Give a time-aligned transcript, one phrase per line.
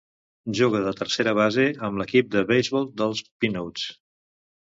[0.59, 3.87] Juga de tercera base amb l'equip de beisbol dels Peanuts.